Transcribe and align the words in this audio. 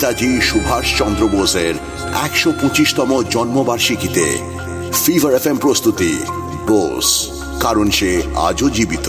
নেতাজি 0.00 0.40
সুভাষ 0.40 0.98
চন্দ্র 0.98 1.28
বোসের 1.28 1.74
একশো 2.22 2.52
পঁচিশতম 2.62 3.22
জন্মবার্ষিকীতে 3.30 4.26
ফিভার 5.04 5.32
এফ 5.34 5.46
প্রস্তুতি। 5.60 6.12
বোস, 6.66 7.08
কারণ 7.60 7.90
সে 7.90 8.22
আজও 8.34 8.70
জীবিত। 8.70 9.08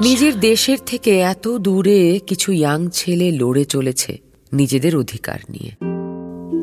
নিজের 0.00 0.40
দেশের 0.40 0.78
থেকে 0.86 1.20
এত 1.20 1.48
দূরে 1.48 2.20
কিছু 2.26 2.52
ইয়াং 2.52 2.88
ছেলে 2.92 3.30
লড়ে 3.30 3.64
চলেছে, 3.64 4.20
নিজেদের 4.52 4.96
অধিকার 4.96 5.38
নিয়ে। 5.50 5.72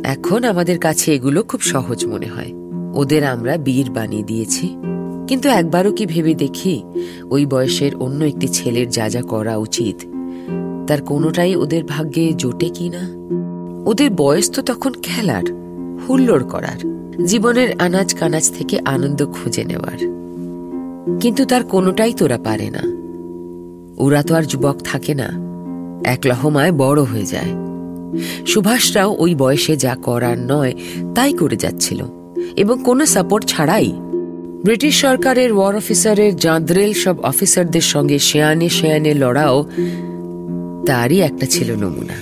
এখন 0.04 0.44
আমাদের 0.44 0.80
কাছে 0.80 1.16
এগুলো 1.16 1.44
খুব 1.44 1.62
সহজ 1.62 2.06
মনে 2.06 2.28
হয়। 2.28 2.52
ওদের 2.94 3.24
আমরা 3.24 3.58
বীর 3.58 3.90
বানিয়ে 3.92 4.24
দিয়েছি। 4.24 4.66
কিন্তু 5.28 5.50
একবারও 5.50 5.92
কি 5.92 6.06
ভেবে 6.06 6.34
দেখি, 6.34 6.84
ওই 7.30 7.46
বয়সের 7.46 7.96
অন্য 7.96 8.26
একটি 8.26 8.48
ছেলের 8.48 8.90
যা 8.90 9.10
যা 9.10 9.22
করা 9.22 9.58
উচিত 9.58 10.21
তার 10.92 11.02
কোনোটাই 11.02 11.56
ওদের 11.56 11.84
ভাগ্যে 11.84 12.34
জোটে 12.34 12.70
কি 12.70 12.90
না? 12.90 13.10
ওদের 13.90 14.10
বয়স 14.12 14.52
তো 14.52 14.62
তখন 14.62 14.94
খেলার, 15.04 15.44
হুল্লোড় 16.10 16.44
করার, 16.44 16.80
জীবনের 17.26 17.70
আনাজ 17.80 18.14
কানাজ 18.14 18.52
থেকে 18.58 18.80
আনন্দ 18.86 19.26
খুঁজে 19.26 19.64
নেওয়ার। 19.64 19.98
কিন্তু 21.20 21.46
তার 21.46 21.64
কোনোটাই 21.64 22.14
তোরা 22.14 22.38
পারে 22.38 22.70
না। 22.70 22.82
ওরা 23.98 24.24
তো 24.24 24.36
আর 24.36 24.44
যুবক 24.44 24.76
থাকে 24.84 25.14
না 25.14 25.30
এক 26.06 26.20
লহমায় 26.26 26.72
বড় 26.72 27.04
হয়ে 27.04 27.26
যায়। 27.26 27.52
সুভাষরাও 28.46 29.16
ওই 29.20 29.36
বয়সে 29.36 29.78
যা 29.78 29.96
করার 29.96 30.38
নয়, 30.38 30.74
তাই 31.16 31.34
করে 31.34 31.56
যাচ্ছিল। 31.56 32.06
এবং 32.56 32.84
কোনো 32.84 33.06
সাপোর্ট 33.06 33.46
ছাড়াই 33.46 33.92
ব্রিটিশ 34.64 35.02
সরকারের 35.02 35.54
ওয়ার 35.54 35.76
অফিসারের, 35.76 36.36
জাঁদরেল 36.36 36.94
সব 36.94 37.20
অফিসারদের 37.20 37.82
সঙ্গে 37.82 38.20
শেয়ানে 38.20 38.70
শেয়ানে 38.70 39.14
লড়াও 39.14 39.66
তারই 40.89 41.19
একটা 41.29 41.47
ছিল 41.55 41.69
নমুনা 41.83 42.17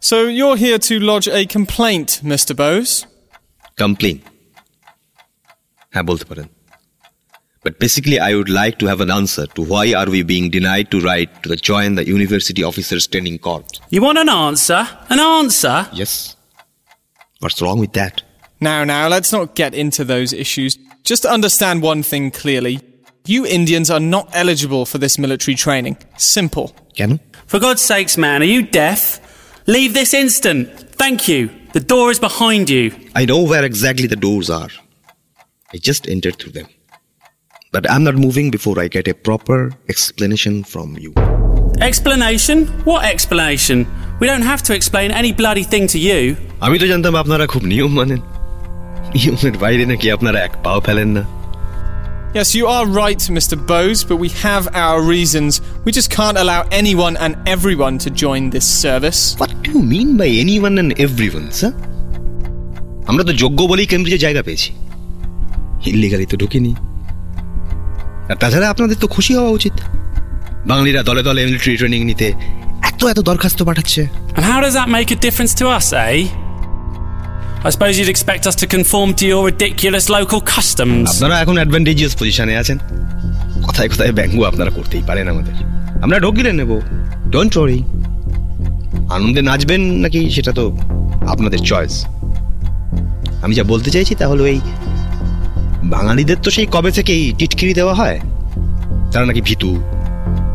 So 0.00 0.26
you're 0.26 0.56
here 0.56 0.78
to 0.78 0.98
lodge 0.98 1.28
a 1.28 1.46
complaint, 1.46 2.08
Mr. 2.32 2.52
Bose? 2.62 2.92
Complain 3.82 4.16
হ্যাঁ 5.94 6.04
বলতে 6.10 6.24
পারেন 6.30 6.48
But 7.66 7.74
basically, 7.84 8.18
I 8.28 8.30
would 8.38 8.52
like 8.62 8.76
to 8.82 8.86
have 8.92 9.00
an 9.06 9.10
answer 9.20 9.44
to 9.56 9.60
why 9.72 9.86
are 10.00 10.08
we 10.14 10.20
being 10.32 10.46
denied 10.58 10.86
to 10.92 10.98
right 11.12 11.30
to 11.42 11.46
the 11.52 11.58
join 11.70 11.88
the 11.98 12.06
University 12.18 12.62
Officers 12.70 13.04
Training 13.12 13.38
Corps? 13.46 13.68
You 13.94 14.00
want 14.06 14.18
an 14.24 14.30
answer? 14.46 14.82
An 15.14 15.20
answer? 15.38 15.76
Yes. 16.00 16.12
What's 17.42 17.58
wrong 17.62 17.78
with 17.84 17.92
that? 18.00 18.16
Now, 18.60 18.84
now, 18.84 19.08
let's 19.08 19.32
not 19.32 19.54
get 19.54 19.72
into 19.74 20.04
those 20.04 20.30
issues. 20.44 20.72
Just 21.02 21.24
understand 21.24 21.82
one 21.82 22.02
thing 22.02 22.30
clearly. 22.30 22.80
You 23.26 23.46
Indians 23.46 23.88
are 23.90 24.00
not 24.00 24.28
eligible 24.32 24.84
for 24.86 24.98
this 24.98 25.18
military 25.24 25.56
training. 25.64 25.96
Simple. 26.34 26.68
কেন 26.98 27.12
For 27.50 27.58
God's 27.66 27.84
sakes, 27.90 28.14
man, 28.24 28.38
are 28.44 28.52
you 28.54 28.62
deaf? 28.82 29.00
Leave 29.76 29.92
this 30.00 30.12
instant. 30.22 30.62
Thank 31.02 31.20
you. 31.30 31.40
The 31.72 31.84
door 31.92 32.06
is 32.14 32.20
behind 32.28 32.66
you. 32.76 32.84
I 33.20 33.24
know 33.30 33.40
where 33.50 33.64
exactly 33.70 34.08
the 34.14 34.20
doors 34.26 34.48
are. 34.60 34.72
I 35.74 35.78
just 35.88 36.02
entered 36.14 36.36
through 36.40 36.54
them. 36.58 36.68
But 37.74 37.88
I'm 37.92 38.04
not 38.08 38.16
moving 38.26 38.50
before 38.50 38.76
I 38.84 38.88
get 38.88 39.06
a 39.06 39.14
proper 39.28 39.58
explanation 39.88 40.64
from 40.64 40.88
you. 41.04 41.12
Explanation? 41.80 42.66
What 42.90 43.04
explanation? 43.04 43.86
We 44.20 44.26
don't 44.26 44.42
have 44.42 44.62
to 44.64 44.74
explain 44.74 45.12
any 45.12 45.32
bloody 45.32 45.62
thing 45.72 45.84
to 45.94 45.98
you. 46.08 46.20
আমি 46.66 46.76
তো 46.82 46.86
জানতাম 46.92 47.14
আপনারা 47.22 47.44
খুব 47.52 47.62
নিয়ম 47.72 47.92
মানেন 47.98 48.20
নিয়মের 49.14 49.54
বাইরে 49.58 49.84
নাকি 49.86 50.06
আপনারা 50.10 50.38
এক 50.40 50.52
পাও 50.64 50.78
ফেলেন 50.80 51.10
না 51.18 51.24
Yes, 52.32 52.48
you 52.54 52.66
are 52.68 52.86
right, 53.02 53.22
Mr. 53.28 53.56
Bose, 53.66 54.00
but 54.04 54.16
we 54.16 54.28
have 54.40 54.64
our 54.76 54.98
reasons. 55.04 55.52
We 55.84 55.90
just 55.90 56.10
can't 56.10 56.38
allow 56.38 56.60
anyone 56.72 57.14
and 57.16 57.32
everyone 57.48 57.94
to 57.98 58.08
join 58.24 58.42
this 58.50 58.66
service. 58.84 59.20
What 59.40 59.52
do 59.66 59.74
mean 59.92 60.08
by 60.16 60.30
anyone 60.62 60.74
and 60.74 60.90
everyone 61.32 61.44
sir 61.58 61.72
আমরা 63.10 63.22
তো 63.28 63.32
যোগ্য 63.42 63.58
বলেই 63.70 63.88
কেমব্রিজে 63.92 64.18
জায়গা 64.26 64.42
পেয়েছি 64.42 64.70
ইলিগালি 65.90 66.26
তো 66.26 66.36
ঢুকিনি 66.36 66.72
আর 68.30 68.36
তাছাড়া 68.42 68.66
আপনাদের 68.70 68.96
তো 69.02 69.06
খুশি 69.14 69.32
হওয়া 69.38 69.52
উচিত 69.58 69.74
বাঙালিরা 70.70 71.00
দলে 71.08 71.22
দলে 71.28 71.40
মিলিটারি 71.46 71.74
ট্রেনিং 71.76 72.00
নিতে 72.10 72.28
এত 72.90 73.00
এত 73.12 73.18
দরখাস্ত 73.20 73.58
পাঠাচ্ছে 73.68 74.02
And 74.36 74.44
how 74.50 74.58
does 74.64 74.74
that 74.78 74.88
make 74.88 75.08
a 75.10 75.18
difference 75.26 75.52
to 75.60 75.64
us, 75.78 75.86
eh? 76.06 76.20
I 77.65 77.67
suppose 77.67 77.93
you'd 77.93 78.15
expect 78.15 78.43
us 78.45 78.63
to 78.63 78.67
conform 78.67 79.09
to 79.13 79.25
your 79.25 79.51
ridiculous 79.51 80.09
local 80.09 80.39
customs. 80.39 81.09
আপনারা 81.09 81.41
এখন 81.41 81.53
অ্যাডভান্টেজিয়াস 81.53 82.15
পজিশনে 82.15 82.57
আছেন। 82.57 82.77
কথায় 83.67 83.89
কথায় 83.89 84.11
ব্যঙ্গ 84.11 84.43
আপনারা 84.43 84.71
করতেই 84.71 85.01
পারেন 85.07 85.27
আমাদের। 85.27 85.53
আমরা 86.03 86.19
ঢোক 86.19 86.33
নেব। 86.33 86.81
ডোন্ট 87.29 87.57
ওয়ারি 87.57 87.83
আনন্দে 89.13 89.41
নাচবেন 89.41 89.81
নাকি 89.81 90.29
সেটা 90.29 90.51
তো 90.51 90.77
আপনাদের 91.27 91.59
চয়েস 91.59 92.05
আমি 93.43 93.55
যা 93.55 93.63
বলতে 93.63 93.89
চাইছি 93.89 94.15
তা 94.15 94.27
হলো 94.27 94.45
এই 94.45 94.61
বাঙালিদের 95.83 96.37
তো 96.43 96.51
সেই 96.51 96.67
কবে 96.71 96.91
থেকেই 96.91 97.33
টিটকিরি 97.37 97.73
দেওয়া 97.73 97.93
হয়। 97.93 98.19
তারা 99.11 99.25
নাকি 99.25 99.41
ভীতু, 99.41 99.75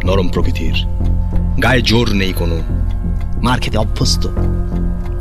নরম 0.04 0.28
প্রকৃতির। 0.28 0.74
গায়ে 1.62 1.82
জোর 1.82 2.12
নেই 2.12 2.32
কোনো। 2.32 2.60
মার 3.42 3.60
খেতে 3.60 3.78
অভ্যস্ত। 3.78 4.26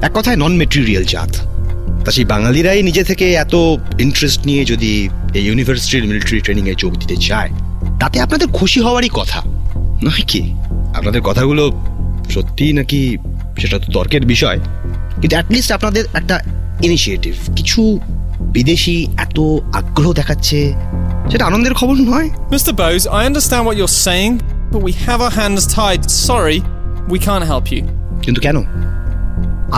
এক 0.01 0.11
কথায় 0.13 0.35
নন 0.35 0.53
মেটেরিয়াল 0.55 1.03
জাত। 1.03 1.58
তা 2.05 2.11
সেই 2.11 2.25
বাঙালিরাই 2.25 2.83
নিজে 2.83 3.03
থেকে 3.03 3.33
এত 3.33 3.55
ইন্টারেস্ট 3.99 4.45
নিয়ে 4.45 4.65
যদি 4.65 5.09
এই 5.33 5.43
ইউনিভার্সিটির 5.45 6.07
মিলিটারি 6.07 6.41
ট্রেনিং 6.41 6.69
এ 6.69 6.75
যোগ 6.77 6.95
দিতে 6.97 7.15
চায় 7.17 7.49
তাতে 7.99 8.21
আপনাদের 8.21 8.47
খুশি 8.47 8.79
হওয়ারই 8.79 9.09
কথা 9.09 9.39
নয় 10.03 10.23
কি 10.27 10.41
আপনাদের 10.93 11.21
কথাগুলো 11.21 11.63
সত্যি 12.29 12.73
নাকি 12.73 13.17
সেটা 13.59 13.79
তো 13.79 13.91
তর্কের 13.91 14.25
বিষয় 14.25 14.59
কিন্তু 15.21 15.35
অ্যাটলিস্ট 15.35 15.71
আপনাদের 15.71 16.05
একটা 16.13 16.35
ইনিশিয়েটিভ 16.83 17.33
কিছু 17.55 17.99
বিদেশি 18.41 19.07
এত 19.17 19.39
আগ্রহ 19.73 20.13
দেখাচ্ছে 20.13 20.73
সেটা 21.31 21.45
আনন্দের 21.45 21.73
খবর 21.73 21.95
নয় 21.95 22.29
mister 22.51 22.73
Mr. 22.73 22.77
Bose, 22.77 23.07
I 23.07 23.25
understand 23.25 23.65
what 23.65 23.75
you're 23.77 23.87
saying, 23.87 24.33
but 24.71 24.81
we 24.81 24.91
have 25.05 25.19
our 25.21 25.31
hands 25.31 25.63
tied. 25.67 26.01
Sorry 26.11 26.57
we 27.09 27.17
can't 27.19 27.45
help 27.45 27.65
you. 27.71 27.81
কিন্তু 28.21 28.41
কেন 28.41 28.57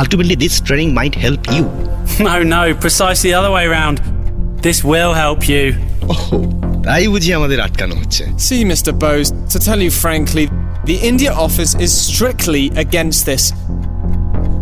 Ultimately 0.01 0.37
this 0.45 0.55
training 0.67 0.89
might 0.99 1.15
help 1.25 1.43
you 1.57 1.65
No, 2.29 2.35
no, 2.57 2.63
precisely 2.85 3.29
the 3.31 3.37
other 3.41 3.53
way 3.57 3.65
round. 3.79 3.97
This 4.67 4.79
will 4.93 5.13
help 5.25 5.41
you. 5.53 5.65
তাই 6.87 7.05
বুঝি 7.15 7.31
আমাদের 7.39 7.59
আটকানো 7.67 7.95
হচ্ছে 8.01 8.25
See, 8.49 8.63
Mr. 8.73 8.93
Bose, 9.05 9.29
to 9.53 9.59
tell 9.67 9.81
you 9.87 9.93
frankly, 10.05 10.45
the 10.91 10.97
India 11.11 11.33
office 11.47 11.73
is 11.85 11.93
strictly 12.09 12.65
against 12.85 13.21
this. 13.31 13.45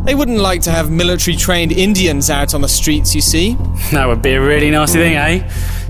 They 0.07 0.15
wouldn't 0.21 0.43
like 0.51 0.61
to 0.69 0.73
have 0.79 0.87
military 1.03 1.37
trained 1.47 1.73
Indians 1.87 2.27
out 2.39 2.51
on 2.57 2.61
the 2.67 2.73
streets, 2.79 3.11
you 3.17 3.23
see. 3.33 3.49
That 3.97 4.07
would 4.11 4.23
be 4.29 4.33
a 4.41 4.43
really 4.53 4.71
nasty 4.77 4.99
thing, 5.05 5.17
eh? 5.29 5.37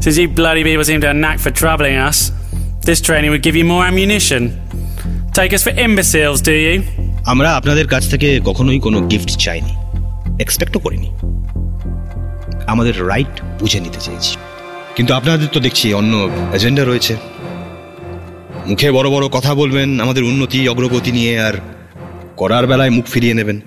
Since 0.02 0.16
you 0.20 0.26
bloody 0.40 0.62
people 0.68 0.84
seem 0.90 1.00
to 1.04 1.08
have 1.08 1.16
a 1.16 1.22
knack 1.24 1.38
for 1.44 1.50
troubling 1.62 1.96
us, 2.08 2.18
this 2.88 3.00
training 3.08 3.30
would 3.32 3.44
give 3.48 3.56
you 3.60 3.66
more 3.74 3.84
ammunition. 3.90 4.42
Take 5.38 5.52
us 5.56 5.62
for 5.66 5.72
imbeciles, 5.86 6.40
do 6.50 6.54
you? 6.66 6.76
আমরা 7.29 7.55
আপনাদের 7.55 7.87
কাছ 7.87 8.09
থেকে 8.09 8.41
কখনোই 8.45 8.79
কোনো 8.79 9.07
gift 9.07 9.29
চাইনি 9.37 9.73
এক্সপেক্টও 10.41 10.79
করিনি। 10.79 11.09
আমাদের 12.67 13.07
right 13.07 13.41
বুঝে 13.59 13.79
নিতে 13.79 13.99
চেয়েছি। 13.99 14.35
কিন্তু 14.95 15.13
আপনাদের 15.13 15.47
তো 15.53 15.59
দেখছি 15.59 15.93
অন্য 15.93 16.29
এজেন্ডা 16.53 16.83
রয়েছে। 16.85 17.17
মুখে 18.65 18.91
বড় 18.91 19.09
বড় 19.09 19.29
কথা 19.29 19.55
বলবেন, 19.55 19.99
আমাদের 19.99 20.23
উন্নতি, 20.23 20.69
অগ্রগতি 20.69 21.11
নিয়ে 21.11 21.41
আর 21.41 21.53
করার 22.37 22.67
বেলায় 22.67 22.89
মুখ 22.89 23.05
ফিরিয়ে 23.05 23.33
নেবেন। 23.33 23.59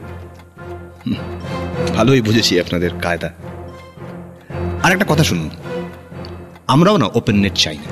ভালোই 1.97 2.21
বুঝেছি 2.21 2.61
আপনাদের 2.61 2.91
কায়দা। 3.03 3.31
আর 4.83 4.93
একটা 4.93 5.05
কথা 5.09 5.25
শুনুন, 5.25 5.51
আমরাও 6.67 6.97
না 6.97 7.07
ওপেন 7.15 7.37
নেট 7.37 7.55
চাই 7.55 7.77
না 7.77 7.91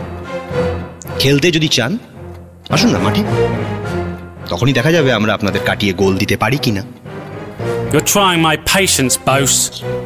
খেলতে 1.18 1.50
যদি 1.50 1.68
চান, 1.68 1.98
আসুন 2.70 2.90
না 2.90 2.98
মাঠে। 2.98 3.22
তখনই 4.50 4.74
দেখা 4.78 4.90
যাবে 4.96 5.10
আমরা 5.12 5.32
আপনাদের 5.34 5.62
কাটিয়ে 5.68 5.92
গোল 5.92 6.12
দিতে 6.22 6.36
পারি 6.36 6.58
কিনা 6.64 6.82
You're 7.92 8.08
trying 8.08 8.40
my 8.40 8.56
patience, 8.68 9.14
Bose. 9.28 9.58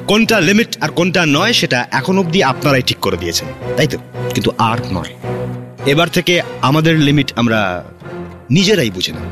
কোনটা 0.06 0.36
লিমিট 0.40 0.70
আর 0.80 0.90
কোনটা 0.90 1.22
নয় 1.36 1.52
সেটা 1.52 1.78
এখন 1.92 2.14
অবধি 2.18 2.40
আপনারাই 2.52 2.84
ঠিক 2.90 2.98
করে 3.00 3.16
দিয়েছেন 3.16 3.48
তাই 3.76 3.88
তো 3.92 3.98
কিন্তু 4.34 4.50
আর 4.70 4.78
নয় 4.92 5.12
এবার 5.86 6.08
থেকে 6.08 6.34
আমাদের 6.62 6.94
লিমিট 6.98 7.28
আমরা 7.36 7.60
নিজেরাই 8.50 8.90
বুঝে 8.90 9.12
নেব 9.12 9.24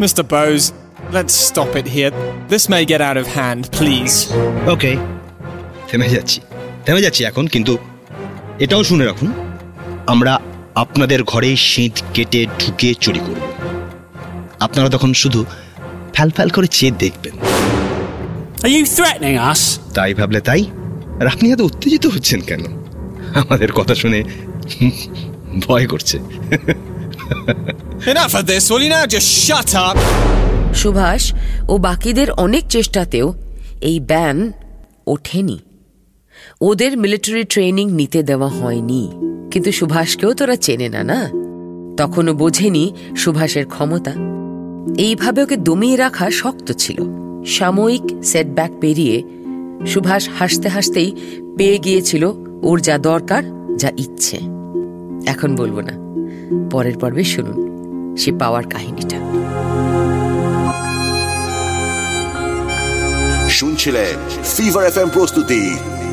Mr. 0.00 0.22
Bose, 0.26 0.66
let's 1.10 1.34
stop 1.48 1.70
it 1.76 1.86
here. 1.88 2.12
This 2.48 2.64
may 2.68 2.82
get 2.84 3.00
out 3.00 3.18
of 3.22 3.26
hand, 3.38 3.60
please. 3.70 4.16
ওকে 4.74 4.92
থেমে 5.88 6.08
যাচ্ছি 6.14 6.38
থেমে 6.86 7.00
যাচ্ছি 7.00 7.22
এখন 7.24 7.44
কিন্তু 7.46 7.72
এটাও 8.58 8.82
শুনে 8.84 9.04
রাখুন 9.04 9.28
আমরা 10.06 10.32
আপনাদের 10.74 11.20
ঘরে 11.22 11.50
শীত 11.70 11.96
কেটে 12.14 12.40
ঢুকে 12.60 12.90
চুরি 13.00 13.20
করব 13.20 13.42
আপনারা 14.60 14.88
তখন 14.88 15.12
শুধু 15.12 15.44
ফ্যাল 16.14 16.30
ফ্যাল 16.30 16.48
করে 16.48 16.66
চেয়ে 16.66 16.92
দেখবেন। 16.98 17.34
Are 18.58 18.72
you 18.72 18.84
threatening 18.84 19.52
us? 19.52 19.58
তাই 19.94 20.14
ভাবলে 20.14 20.40
তাই? 20.40 20.64
আর 21.20 21.26
আপনি 21.26 21.52
এত 21.52 21.60
উত্তেজিত 21.60 22.06
হচ্ছেন 22.06 22.40
কেন? 22.40 22.60
আমাদের 23.34 23.72
কথা 23.72 23.94
শুনে 23.94 24.24
ভয় 25.66 25.86
করছে। 25.86 26.18
Enough 28.06 28.32
of 28.34 28.42
this, 28.42 28.68
will 28.68 28.82
you 28.82 28.90
now? 28.90 29.06
Just 29.06 29.50
shut 29.50 29.70
up! 29.70 29.98
Subhash 30.74 31.32
ও 31.68 31.78
বাকিদের 31.78 32.30
অনেক 32.30 32.66
চেষ্টাতেও 32.66 33.34
এই 33.80 34.00
ব্যান 34.00 34.52
ওঠেনি। 35.06 35.58
ওদের 36.60 36.98
মিলিটারি 36.98 37.44
ট্রেনিং 37.44 37.90
নিতে 37.90 38.22
দেওয়া 38.22 38.48
হয়নি। 38.48 39.12
কিন্তু 39.50 39.72
সুভাষকেও 39.72 40.34
তোরা 40.34 40.56
চেনে 40.56 40.88
না 40.88 41.04
না? 41.04 41.30
তখনও 41.96 42.34
বোঝেনি 42.34 42.92
সুভাষের 43.16 43.66
ক্ষমতা। 43.66 44.12
এইভাবে 44.98 45.42
ওকে 45.42 45.56
দমিয়ে 45.56 45.96
রাখা 45.96 46.30
শক্ত 46.30 46.72
ছিল। 46.72 47.02
সাময়িক 47.46 48.24
সেটব্যাক 48.24 48.70
পেরিয়ে 48.80 49.22
সুভাষ 49.86 50.28
হাসতে 50.38 50.68
হাসতেই 50.68 51.16
পেয়ে 51.56 51.78
গিয়েছিল 51.78 52.32
ওর 52.62 52.80
যা 52.80 52.98
দরকার, 52.98 53.42
যা 53.76 53.90
ইচ্ছে। 53.98 54.36
এখন 55.26 55.56
বলব 55.56 55.80
না। 55.80 55.92
পরের 56.70 56.98
পর্বে 56.98 57.24
শুনুন 57.24 57.74
সে 58.16 58.32
পাওয়ার 58.32 58.64
কাহিনীটা। 58.64 59.16
শুনছিলেন 63.48 64.42
ফিভার 64.56 64.84
এফ 64.84 64.98
প্রস্তুতি। 65.12 65.76